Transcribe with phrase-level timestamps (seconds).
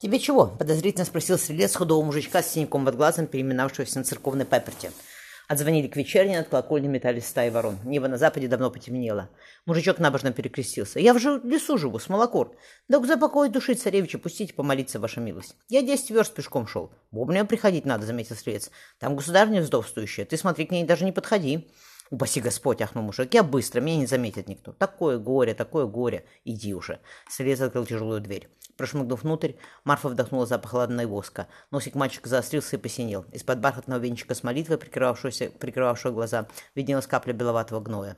[0.00, 4.92] «Тебе чего?»– подозрительно спросил стрелец худого мужичка с синяком под глазом, переминавшегося на церковной паперте.
[5.46, 7.76] Отзвонили к вечерне, над колокольни метались стаи ворон.
[7.84, 9.28] Небо на западе давно потемнело.
[9.66, 11.00] Мужичок набожно перекрестился.
[11.00, 12.56] «Я в лесу живу, с молокор.
[12.88, 15.54] Да за покой души царевича пустите помолиться, ваша милость.
[15.68, 16.90] Я десять верст пешком шел.
[17.10, 18.70] Вовремя приходить надо»,— заметил стрелец.
[19.00, 20.24] «Там государня вздовствующая.
[20.24, 21.68] Ты смотри, к ней даже не подходи».
[22.10, 23.32] «Упаси Господь!»— ахнул мужик.
[23.32, 24.72] «Я быстро, меня не заметит никто.
[24.72, 26.24] Такое горе, такое горе.
[26.44, 28.48] Иди уже!» Стрелец открыл тяжелую дверь.
[28.76, 29.52] Прошмыгнув внутрь,
[29.84, 31.46] Марфа вдохнула запах ладной воска.
[31.70, 33.26] Носик мальчика заострился и посинел.
[33.30, 38.16] Из-под бархатного венчика с молитвой, прикрывавшего глаза, виднелась капля беловатого гноя.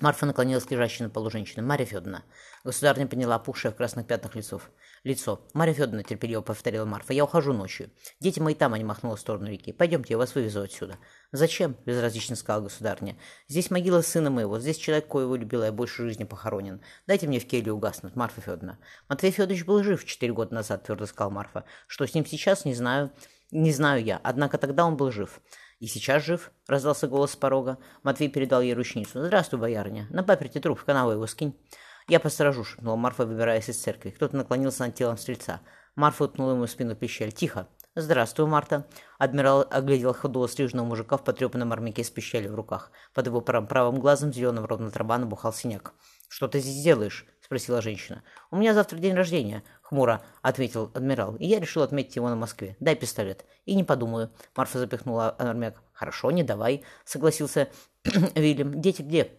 [0.00, 1.62] Марфа наклонилась к лежащей на полу женщине.
[1.62, 2.24] «Марья Федоровна».
[2.64, 4.70] Государня подняла опухшее в красных пятнах лицов.
[5.04, 5.46] «Лицо.
[5.52, 7.90] Марья Федоровна»,— терпеливо повторила Марфа,— «я ухожу ночью.
[8.18, 9.72] Дети мои там, они махнула в сторону реки.
[9.72, 10.96] Пойдемте, я вас вывезу отсюда».
[11.32, 13.18] «Зачем?»— безразлично сказала государня.
[13.46, 16.80] «Здесь могила сына моего, здесь человек, коего любила я больше жизни похоронен.
[17.06, 18.78] Дайте мне в келью угаснуть, Марфа Федоровна».
[19.08, 21.64] «Матвей Федорович был жив четыре года назад»,— твердо сказал Марфа.
[21.86, 23.12] «Что с ним сейчас, не знаю.
[23.50, 25.40] Не знаю я, однако тогда он был жив».
[25.80, 27.78] «И сейчас жив?»— раздался голос с порога.
[28.02, 29.24] Матвей передал ей ручницу.
[29.24, 30.06] «Здравствуй, боярыня.
[30.10, 31.58] На паперте труп, в канаву его скинь».
[32.06, 34.10] «Я посторожу»,— шепнула Марфа, выбираясь из церкви.
[34.10, 35.62] Кто-то наклонился над телом стрельца.
[35.96, 37.32] Марфа уткнула ему в спину пещель.
[37.32, 38.86] «Тихо!» «Здравствуй, Марта!»
[39.18, 42.92] Адмирал оглядел худого стрижного мужика в потрепанном армяке с пищали в руках.
[43.14, 45.94] Под его правым глазом зеленым ровно троба набухал синяк.
[46.28, 48.22] «Что ты здесь делаешь?»— спросила женщина.
[48.52, 51.34] «У меня завтра день рождения»,— хмуро ответил адмирал.
[51.34, 52.76] «И я решил отметить его на Москве.
[52.78, 53.44] Дай пистолет».
[53.64, 54.30] «И не подумаю».
[54.54, 55.82] Марфа запихнула армяк.
[55.92, 57.68] «Хорошо, не давай»,— согласился
[58.36, 58.80] Вильям.
[58.80, 59.32] «Дети где?»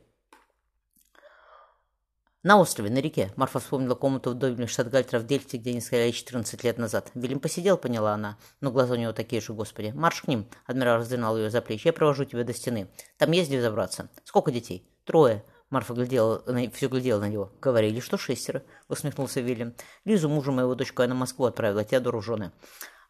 [2.44, 3.32] На острове, на реке.
[3.38, 7.12] Марфа вспомнила комнату в доме Штатгальтера в Дельфте, где они стояли 14 лет назад.
[7.14, 8.38] Вильям посидел, поняла она.
[8.60, 9.94] Но глаза у него такие же, господи.
[9.96, 10.50] Марш к ним.
[10.66, 11.88] Адмирал раздвинул ее за плечи.
[11.88, 12.90] Я провожу тебя до стены.
[13.18, 14.10] Там есть где забраться.
[14.26, 14.86] Сколько детей?
[15.06, 15.46] Трое.
[15.72, 17.52] Марфа глядела, все глядела на него.
[17.62, 19.74] Говорили, что шестеро, усмехнулся Вильям.
[20.04, 22.52] Лизу, мужа моего дочку, я на Москву отправила, Теодору жены.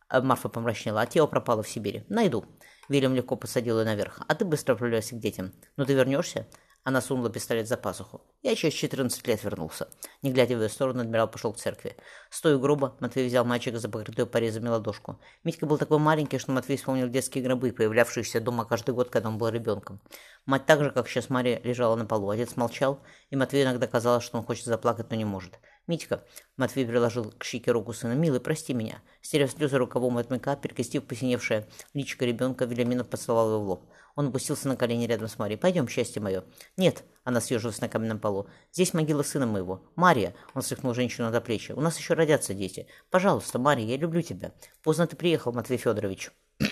[0.08, 2.06] А Марфа помрачнела, а Тео пропала в Сибири.
[2.08, 2.46] Найду.
[2.88, 4.20] Вильям легко посадил ее наверх.
[4.28, 5.54] А ты быстро отправляйся к детям.
[5.76, 6.48] Ну ты вернешься?
[6.84, 8.22] Она сунула пистолет за пазуху.
[8.42, 9.88] Я через 14 лет вернулся.
[10.24, 11.96] Не глядя в ее сторону, адмирал пошел к церкви.
[12.32, 15.20] Стоя грубо, Матвей взял мальчика за покрытую порезами ладошку.
[15.44, 19.38] Митька был такой маленький, что Матвей вспомнил детские гробы, появлявшиеся дома каждый год, когда он
[19.38, 20.02] был ребенком.
[20.48, 22.32] Мать так же, как сейчас Мария, лежала на полу.
[22.32, 23.00] Отец молчал,
[23.30, 25.60] и Матвею иногда казалось, что он хочет заплакать, но не может.
[25.88, 26.24] «Митька»,—
[26.58, 29.02] Матвей приложил к щеке руку сына,— «милый, прости меня».
[29.22, 33.86] Стерев слезы рукавом от мыка, перекрестив посиневшее личико ребенка, Велиминов поцеловал его в лоб.
[34.16, 35.58] Он опустился на колени рядом с Марией.
[35.58, 36.44] «Пойдем, счастье мое».
[36.78, 38.48] «Нет»,— она съежилась на каменном полу.
[38.72, 39.90] «Здесь могила сына моего.
[39.96, 41.72] Мария»,— он встряхнул женщину до плечи.
[41.72, 42.88] «У нас еще родятся дети.
[43.10, 44.54] Пожалуйста, Мария, я люблю тебя.
[44.84, 46.32] Поздно ты приехал, Матвей Федорович»,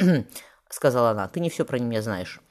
[0.70, 1.28] —сказала она.
[1.28, 2.41] «Ты не все про меня знаешь».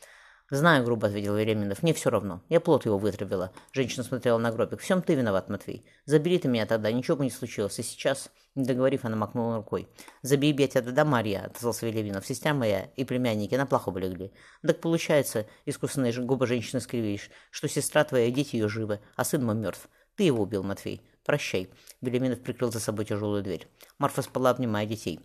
[0.50, 2.42] «Знаю»,— грубо ответил Вереминов,— «мне все равно.
[2.48, 3.52] Я плод его вытравила».
[3.72, 4.80] Женщина смотрела на гробик.
[4.80, 5.84] «Всем ты виноват, Матвей.
[6.06, 7.78] Забери ты меня тогда, ничего бы не случилось.
[7.78, 9.88] И сейчас...» Не договорив, она макнула рукой.
[10.22, 12.26] «Забей, я тебя тогда, Марья»,— отозвался Велевинов.
[12.26, 14.32] «Сестра моя и племянники на плохо бы легли».
[14.66, 19.44] «Так получается, искусственные губы женщины скривишь, что сестра твоя и дети ее живы, а сын
[19.44, 19.86] мой мертв.
[20.16, 21.02] Ты его убил, Матвей.
[21.24, 21.70] Прощай».
[22.00, 23.68] Велиминов прикрыл за собой тяжелую дверь.
[23.98, 25.20] Марфа спала, обнимая детей.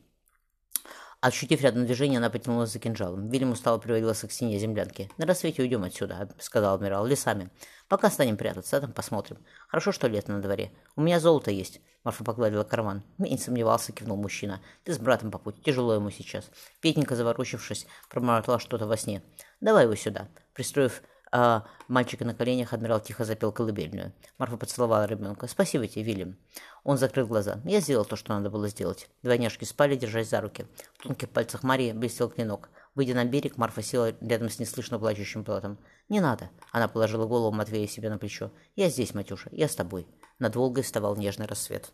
[1.23, 3.29] Ощутив рядом движение, она потянулась за кинжалом.
[3.29, 5.09] Вильям устало приводился к стене землянки.
[5.17, 7.49] «На рассвете уйдем отсюда»,— сказал адмирал,— «лесами.
[7.87, 9.37] Пока станем прятаться, а там посмотрим.
[9.69, 10.73] Хорошо, что лето на дворе.
[10.97, 11.79] У меня золото есть».
[12.03, 13.03] Марфа погладила карман.
[13.19, 14.59] «Не сомневался»,— кивнул мужчина.
[14.83, 15.61] «Ты с братом по пути.
[15.61, 16.51] Тяжело ему сейчас».
[16.81, 19.23] Петенька, заворочившись, проморотала что-то во сне.
[19.61, 20.27] «Давай его сюда».
[20.53, 21.03] Пристроив
[21.35, 24.13] а мальчика на коленях адмирал тихо запел колыбельную.
[24.37, 25.47] Марфа поцеловала ребенка.
[25.47, 26.37] «Спасибо тебе, Вильям».
[26.83, 27.59] Он закрыл глаза.
[27.65, 29.09] «Я сделал то, что надо было сделать».
[29.23, 30.67] Двойняшки спали, держась за руки.
[30.99, 32.69] В тонких пальцах Марии блестел клинок.
[32.93, 35.79] Выйдя на берег, Марфа села рядом с неслышно плачущим пилотом.
[36.07, 36.51] «Не надо».
[36.71, 38.51] Она положила голову Матвея себе на плечо.
[38.75, 39.49] «Я здесь, Матюша.
[39.51, 40.05] Я с тобой».
[40.37, 41.91] Над Волгой вставал нежный рассвет.